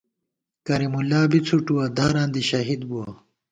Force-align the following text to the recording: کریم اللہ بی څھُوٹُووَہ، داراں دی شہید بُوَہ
کریم 0.65 0.93
اللہ 0.99 1.21
بی 1.31 1.39
څھُوٹُووَہ، 1.45 1.85
داراں 1.97 2.27
دی 2.33 2.41
شہید 2.49 2.81
بُوَہ 2.89 3.07